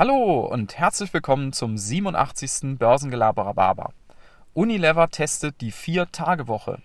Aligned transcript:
Hallo 0.00 0.46
und 0.46 0.78
herzlich 0.78 1.12
willkommen 1.12 1.52
zum 1.52 1.76
87. 1.76 2.78
Börsengelaberer. 2.78 3.92
Unilever 4.54 5.10
testet 5.10 5.60
die 5.60 5.72
Vier-Tage-Woche. 5.72 6.78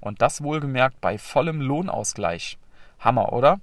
Und 0.00 0.20
das 0.20 0.42
wohlgemerkt 0.42 1.00
bei 1.00 1.16
vollem 1.16 1.62
Lohnausgleich. 1.62 2.58
Hammer, 3.00 3.32
oder? 3.32 3.60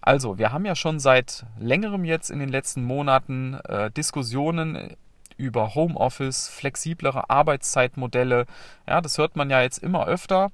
Also, 0.00 0.38
wir 0.38 0.50
haben 0.50 0.64
ja 0.64 0.74
schon 0.74 0.98
seit 0.98 1.46
längerem 1.56 2.04
jetzt 2.04 2.30
in 2.32 2.40
den 2.40 2.48
letzten 2.48 2.82
Monaten 2.82 3.60
äh, 3.68 3.92
Diskussionen 3.92 4.96
über 5.36 5.76
Homeoffice, 5.76 6.48
flexiblere 6.48 7.30
Arbeitszeitmodelle. 7.30 8.46
Ja, 8.88 9.00
das 9.00 9.18
hört 9.18 9.36
man 9.36 9.50
ja 9.50 9.62
jetzt 9.62 9.78
immer 9.78 10.08
öfter 10.08 10.50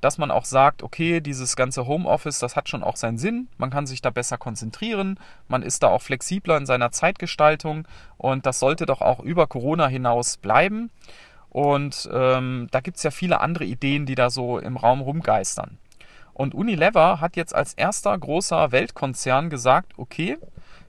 dass 0.00 0.18
man 0.18 0.30
auch 0.30 0.44
sagt, 0.44 0.82
okay, 0.82 1.20
dieses 1.20 1.56
ganze 1.56 1.86
Homeoffice, 1.86 2.38
das 2.38 2.56
hat 2.56 2.68
schon 2.68 2.82
auch 2.82 2.96
seinen 2.96 3.18
Sinn, 3.18 3.48
man 3.58 3.70
kann 3.70 3.86
sich 3.86 4.02
da 4.02 4.10
besser 4.10 4.38
konzentrieren, 4.38 5.18
man 5.48 5.62
ist 5.62 5.82
da 5.82 5.88
auch 5.88 6.02
flexibler 6.02 6.56
in 6.56 6.66
seiner 6.66 6.90
Zeitgestaltung 6.90 7.86
und 8.16 8.46
das 8.46 8.58
sollte 8.58 8.86
doch 8.86 9.00
auch 9.00 9.20
über 9.20 9.46
Corona 9.46 9.86
hinaus 9.86 10.36
bleiben. 10.36 10.90
Und 11.50 12.08
ähm, 12.12 12.68
da 12.70 12.80
gibt 12.80 12.98
es 12.98 13.02
ja 13.02 13.10
viele 13.10 13.40
andere 13.40 13.64
Ideen, 13.64 14.06
die 14.06 14.14
da 14.14 14.30
so 14.30 14.58
im 14.58 14.76
Raum 14.76 15.00
rumgeistern. 15.00 15.78
Und 16.32 16.54
Unilever 16.54 17.20
hat 17.20 17.36
jetzt 17.36 17.54
als 17.54 17.74
erster 17.74 18.16
großer 18.16 18.70
Weltkonzern 18.72 19.50
gesagt, 19.50 19.92
okay, 19.98 20.38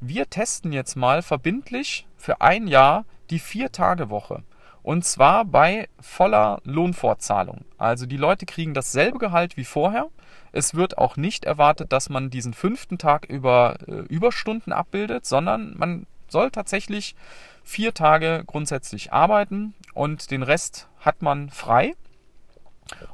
wir 0.00 0.28
testen 0.28 0.72
jetzt 0.72 0.96
mal 0.96 1.22
verbindlich 1.22 2.06
für 2.16 2.40
ein 2.40 2.66
Jahr 2.66 3.04
die 3.30 3.38
Vier-Tage-Woche. 3.38 4.42
Und 4.86 5.04
zwar 5.04 5.44
bei 5.44 5.88
voller 5.98 6.60
Lohnfortzahlung. 6.62 7.64
Also 7.76 8.06
die 8.06 8.16
Leute 8.16 8.46
kriegen 8.46 8.72
dasselbe 8.72 9.18
Gehalt 9.18 9.56
wie 9.56 9.64
vorher. 9.64 10.06
Es 10.52 10.76
wird 10.76 10.96
auch 10.96 11.16
nicht 11.16 11.44
erwartet, 11.44 11.90
dass 11.90 12.08
man 12.08 12.30
diesen 12.30 12.54
fünften 12.54 12.96
Tag 12.96 13.24
über 13.24 13.78
äh, 13.88 14.02
Überstunden 14.02 14.72
abbildet, 14.72 15.26
sondern 15.26 15.76
man 15.76 16.06
soll 16.28 16.52
tatsächlich 16.52 17.16
vier 17.64 17.94
Tage 17.94 18.44
grundsätzlich 18.46 19.12
arbeiten 19.12 19.74
und 19.92 20.30
den 20.30 20.44
Rest 20.44 20.86
hat 21.00 21.20
man 21.20 21.50
frei. 21.50 21.94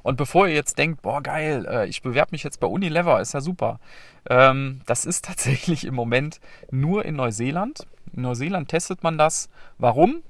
Und 0.02 0.18
bevor 0.18 0.48
ihr 0.48 0.54
jetzt 0.54 0.76
denkt, 0.76 1.00
boah 1.00 1.22
geil, 1.22 1.64
äh, 1.66 1.86
ich 1.86 2.02
bewerbe 2.02 2.32
mich 2.32 2.42
jetzt 2.42 2.60
bei 2.60 2.66
Unilever, 2.66 3.18
ist 3.22 3.32
ja 3.32 3.40
super. 3.40 3.80
Ähm, 4.28 4.82
das 4.84 5.06
ist 5.06 5.24
tatsächlich 5.26 5.86
im 5.86 5.94
Moment 5.94 6.38
nur 6.70 7.06
in 7.06 7.16
Neuseeland. 7.16 7.86
In 8.14 8.20
Neuseeland 8.22 8.68
testet 8.68 9.02
man 9.02 9.16
das. 9.16 9.48
Warum? 9.78 10.22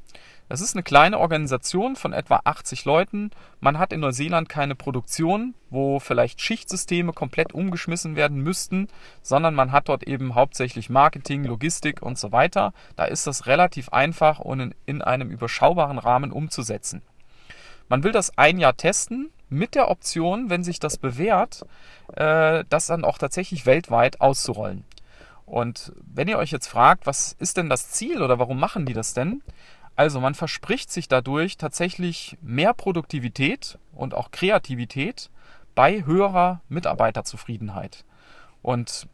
Es 0.52 0.60
ist 0.60 0.74
eine 0.74 0.82
kleine 0.82 1.18
Organisation 1.18 1.96
von 1.96 2.12
etwa 2.12 2.42
80 2.44 2.84
Leuten. 2.84 3.30
Man 3.60 3.78
hat 3.78 3.90
in 3.90 4.00
Neuseeland 4.00 4.50
keine 4.50 4.74
Produktion, 4.74 5.54
wo 5.70 5.98
vielleicht 5.98 6.42
Schichtsysteme 6.42 7.14
komplett 7.14 7.54
umgeschmissen 7.54 8.16
werden 8.16 8.42
müssten, 8.42 8.88
sondern 9.22 9.54
man 9.54 9.72
hat 9.72 9.88
dort 9.88 10.02
eben 10.02 10.34
hauptsächlich 10.34 10.90
Marketing, 10.90 11.44
Logistik 11.44 12.02
und 12.02 12.18
so 12.18 12.32
weiter. 12.32 12.74
Da 12.96 13.06
ist 13.06 13.26
das 13.26 13.46
relativ 13.46 13.88
einfach 13.94 14.40
und 14.40 14.60
in, 14.60 14.74
in 14.84 15.00
einem 15.00 15.30
überschaubaren 15.30 15.98
Rahmen 15.98 16.30
umzusetzen. 16.30 17.00
Man 17.88 18.02
will 18.04 18.12
das 18.12 18.36
ein 18.36 18.58
Jahr 18.58 18.76
testen 18.76 19.30
mit 19.48 19.74
der 19.74 19.88
Option, 19.88 20.50
wenn 20.50 20.64
sich 20.64 20.78
das 20.78 20.98
bewährt, 20.98 21.64
äh, 22.14 22.64
das 22.68 22.88
dann 22.88 23.06
auch 23.06 23.16
tatsächlich 23.16 23.64
weltweit 23.64 24.20
auszurollen. 24.20 24.84
Und 25.46 25.92
wenn 26.02 26.28
ihr 26.28 26.36
euch 26.36 26.50
jetzt 26.50 26.66
fragt, 26.66 27.06
was 27.06 27.32
ist 27.38 27.56
denn 27.56 27.70
das 27.70 27.90
Ziel 27.90 28.22
oder 28.22 28.38
warum 28.38 28.60
machen 28.60 28.84
die 28.84 28.94
das 28.94 29.14
denn? 29.14 29.42
Also 29.96 30.20
man 30.20 30.34
verspricht 30.34 30.90
sich 30.90 31.08
dadurch 31.08 31.56
tatsächlich 31.56 32.38
mehr 32.40 32.72
Produktivität 32.74 33.78
und 33.92 34.14
auch 34.14 34.30
Kreativität 34.30 35.30
bei 35.74 36.04
höherer 36.04 36.60
Mitarbeiterzufriedenheit. 36.68 38.04
Und 38.62 39.06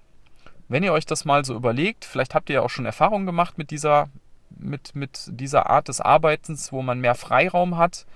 wenn 0.68 0.82
ihr 0.82 0.92
euch 0.92 1.06
das 1.06 1.24
mal 1.24 1.44
so 1.44 1.54
überlegt, 1.54 2.04
vielleicht 2.04 2.34
habt 2.34 2.50
ihr 2.50 2.56
ja 2.56 2.62
auch 2.62 2.70
schon 2.70 2.86
Erfahrungen 2.86 3.26
gemacht 3.26 3.58
mit 3.58 3.70
dieser, 3.70 4.08
mit, 4.50 4.94
mit 4.94 5.24
dieser 5.28 5.70
Art 5.70 5.88
des 5.88 6.00
Arbeitens, 6.00 6.72
wo 6.72 6.83
man 6.83 7.00
mehr 7.00 7.14
Freiraum 7.14 7.77
hat, 7.78 8.06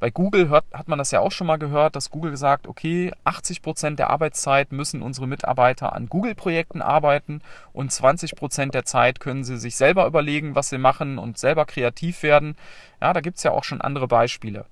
bei 0.00 0.10
Google 0.10 0.48
hört, 0.48 0.64
hat 0.72 0.88
man 0.88 0.98
das 0.98 1.10
ja 1.10 1.20
auch 1.20 1.32
schon 1.32 1.46
mal 1.46 1.58
gehört, 1.58 1.96
dass 1.96 2.10
Google 2.10 2.30
gesagt, 2.30 2.66
okay, 2.66 3.12
80 3.24 3.62
Prozent 3.62 3.98
der 3.98 4.10
Arbeitszeit 4.10 4.70
müssen 4.70 5.02
unsere 5.02 5.26
Mitarbeiter 5.26 5.92
an 5.92 6.08
Google-Projekten 6.08 6.82
arbeiten 6.82 7.42
und 7.72 7.90
20 7.90 8.36
Prozent 8.36 8.74
der 8.74 8.84
Zeit 8.84 9.18
können 9.20 9.44
sie 9.44 9.58
sich 9.58 9.76
selber 9.76 10.06
überlegen, 10.06 10.54
was 10.54 10.68
sie 10.68 10.78
machen 10.78 11.18
und 11.18 11.38
selber 11.38 11.64
kreativ 11.64 12.22
werden. 12.22 12.56
Ja, 13.00 13.12
da 13.12 13.20
gibt 13.20 13.38
es 13.38 13.42
ja 13.42 13.50
auch 13.50 13.64
schon 13.64 13.80
andere 13.80 14.06
Beispiele. 14.06 14.66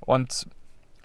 Und 0.00 0.46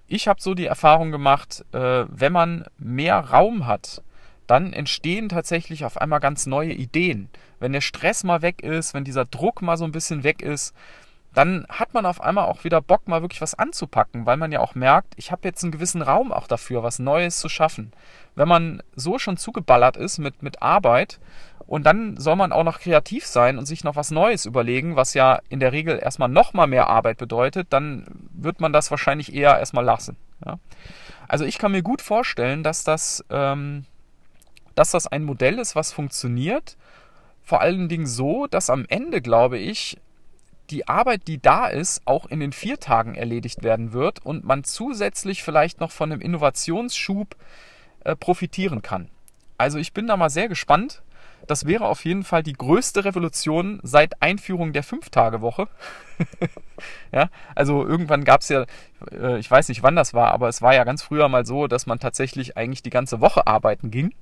ich 0.08 0.28
habe 0.28 0.42
so 0.42 0.53
die 0.53 0.66
Erfahrung 0.66 1.12
gemacht, 1.12 1.66
äh, 1.74 2.06
wenn 2.08 2.34
man 2.34 2.66
mehr 2.78 3.19
Raum 3.19 3.68
hat, 3.68 4.02
dann 4.48 4.74
entstehen 4.74 5.30
tatsächlich 5.30 5.86
auf 5.86 6.02
einmal 6.02 6.19
ganz 6.19 6.48
neue 6.48 6.74
Ideen. 6.74 7.30
Wenn 7.59 7.72
der 7.74 7.81
Stress 7.81 8.24
mal 8.24 8.42
weg 8.42 8.64
ist, 8.64 8.96
wenn 8.96 9.03
dieser 9.03 9.25
Druck 9.25 9.62
mal 9.62 9.78
so 9.78 9.86
ein 9.86 9.92
bisschen 9.92 10.24
weg 10.24 10.42
ist, 10.42 10.74
dann 11.34 11.66
hat 11.69 11.94
man 11.94 12.06
auf 12.06 12.22
einmal 12.22 12.45
auch 12.45 12.63
wieder 12.63 12.81
Bock, 12.81 13.07
mal 13.07 13.22
wirklich 13.22 13.41
was 13.41 13.53
anzupacken, 13.53 14.25
weil 14.25 14.38
man 14.38 14.51
ja 14.51 14.59
auch 14.62 14.75
merkt, 14.75 15.13
ich 15.17 15.31
habe 15.31 15.47
jetzt 15.47 15.63
einen 15.63 15.72
gewissen 15.72 16.01
Raum 16.01 16.31
auch 16.31 16.47
dafür, 16.47 16.81
was 16.81 17.00
Neues 17.00 17.40
zu 17.40 17.50
schaffen. 17.50 17.91
Wenn 18.35 18.47
man 18.47 18.81
so 18.95 19.19
schon 19.19 19.38
zugeballert 19.38 19.95
ist 19.95 20.18
mit, 20.18 20.41
mit 20.41 20.62
Arbeit 20.62 21.19
und 21.68 21.85
dann 21.85 22.18
soll 22.18 22.35
man 22.35 22.51
auch 22.51 22.63
noch 22.63 22.79
kreativ 22.79 23.28
sein 23.28 23.59
und 23.59 23.66
sich 23.66 23.84
noch 23.84 23.95
was 23.95 24.09
Neues 24.09 24.45
überlegen, 24.45 24.95
was 24.95 25.13
ja 25.13 25.39
in 25.50 25.59
der 25.59 25.72
Regel 25.72 26.00
erstmal 26.01 26.29
noch 26.29 26.53
mal 26.53 26.68
mehr 26.68 26.88
Arbeit 26.88 27.18
bedeutet, 27.18 27.68
dann 27.69 28.06
wird 28.34 28.59
man 28.59 28.73
das 28.73 28.89
wahrscheinlich 28.89 29.34
eher 29.34 29.59
erstmal 29.59 29.85
lassen. 29.85 30.18
Ja? 30.44 30.57
Also 31.28 31.45
ich 31.45 31.59
kann 31.59 31.72
mir 31.72 31.84
gut 31.84 32.01
vorstellen, 32.01 32.63
dass 32.63 32.84
das, 32.84 33.23
ähm, 33.29 33.85
dass 34.73 34.91
das 34.91 35.06
ein 35.06 35.23
Modell 35.23 35.59
ist, 35.59 35.75
was 35.75 35.94
funktioniert. 35.94 36.75
Vor 37.44 37.62
allen 37.62 37.88
Dingen 37.88 38.07
so, 38.07 38.47
dass 38.47 38.72
am 38.72 38.85
Ende, 38.89 39.22
glaube 39.22 39.59
ich, 39.59 39.97
die 40.72 40.88
Arbeit, 40.88 41.28
die 41.28 41.41
da 41.41 41.68
ist, 41.68 42.02
auch 42.06 42.25
in 42.25 42.40
den 42.40 42.52
vier 42.52 42.80
Tagen 42.80 43.16
erledigt 43.16 43.63
werden 43.63 43.94
wird 43.94 44.25
und 44.25 44.44
man 44.44 44.63
zusätzlich 44.63 45.44
vielleicht 45.44 45.80
noch 45.80 45.91
von 45.91 46.12
einem 46.12 46.22
Innovationsschub 46.22 47.35
äh, 48.03 48.16
profitieren 48.16 48.81
kann. 48.81 49.09
Also 49.57 49.78
ich 49.78 49.94
bin 49.94 50.07
da 50.07 50.18
mal 50.18 50.30
sehr 50.30 50.47
gespannt. 50.47 51.02
Das 51.47 51.66
wäre 51.66 51.85
auf 51.85 52.06
jeden 52.06 52.24
Fall 52.24 52.44
die 52.44 52.53
größte 52.53 53.06
Revolution 53.06 53.80
seit 53.84 54.22
Einführung 54.22 54.72
der 54.72 54.84
Fünf-Tage-Woche. 54.84 55.68
ja, 57.12 57.30
also 57.56 57.86
irgendwann 57.86 58.24
gab 58.24 58.41
es 58.41 58.50
ja, 58.50 58.66
äh, 59.12 59.40
ich 59.40 59.50
weiß 59.50 59.69
nicht 59.69 59.84
wann 59.84 59.96
das 59.96 60.13
war, 60.13 60.31
aber 60.31 60.47
es 60.47 60.62
war 60.62 60.75
ja 60.75 60.84
ganz 60.84 61.01
früher 61.01 61.28
mal 61.28 61.46
so, 61.46 61.68
dass 61.68 61.86
man 61.86 62.00
tatsächlich 62.00 62.57
eigentlich 62.57 62.84
die 62.84 62.90
ganze 62.90 63.22
Woche 63.22 63.47
arbeiten 63.47 63.90
ging. 63.90 64.13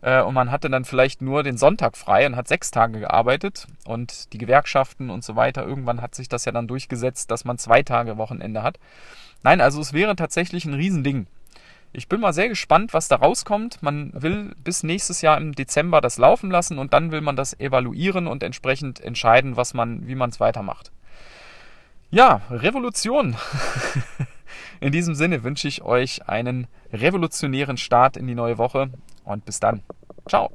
Äh, 0.00 0.22
und 0.22 0.34
man 0.34 0.50
hatte 0.50 0.70
dann 0.70 0.84
vielleicht 0.84 1.22
nur 1.22 1.42
den 1.42 1.58
Sonntag 1.58 1.96
frei 1.96 2.26
und 2.26 2.36
hat 2.36 2.48
sechs 2.48 2.70
Tage 2.70 3.00
gearbeitet. 3.00 3.66
Und 3.84 4.32
die 4.32 4.38
Gewerkschaften 4.38 5.10
und 5.10 5.24
so 5.24 5.36
weiter, 5.36 5.66
irgendwann 5.66 6.02
hat 6.02 6.14
sich 6.14 6.28
das 6.28 6.44
ja 6.44 6.52
dann 6.52 6.68
durchgesetzt, 6.68 7.30
dass 7.30 7.44
man 7.44 7.58
zwei 7.58 7.82
Tage 7.82 8.16
Wochenende 8.16 8.62
hat. 8.62 8.78
Nein, 9.42 9.60
also 9.60 9.80
es 9.80 9.92
wäre 9.92 10.16
tatsächlich 10.16 10.64
ein 10.64 10.74
Riesending. 10.74 11.26
Ich 11.92 12.08
bin 12.08 12.20
mal 12.20 12.34
sehr 12.34 12.48
gespannt, 12.48 12.92
was 12.92 13.08
da 13.08 13.16
rauskommt. 13.16 13.82
Man 13.82 14.12
will 14.14 14.54
bis 14.62 14.82
nächstes 14.82 15.22
Jahr 15.22 15.38
im 15.38 15.54
Dezember 15.54 16.00
das 16.00 16.18
laufen 16.18 16.50
lassen 16.50 16.78
und 16.78 16.92
dann 16.92 17.12
will 17.12 17.22
man 17.22 17.36
das 17.36 17.58
evaluieren 17.58 18.26
und 18.26 18.42
entsprechend 18.42 19.00
entscheiden, 19.00 19.56
was 19.56 19.72
man, 19.72 20.06
wie 20.06 20.14
man 20.14 20.28
es 20.30 20.38
weitermacht. 20.38 20.92
Ja, 22.10 22.42
Revolution. 22.50 23.36
In 24.80 24.92
diesem 24.92 25.14
Sinne 25.14 25.44
wünsche 25.44 25.66
ich 25.66 25.82
euch 25.82 26.28
einen 26.28 26.68
revolutionären 26.92 27.76
Start 27.76 28.16
in 28.16 28.26
die 28.26 28.34
neue 28.34 28.58
Woche 28.58 28.90
und 29.28 29.44
bis 29.44 29.60
dann. 29.60 29.82
Ciao. 30.28 30.50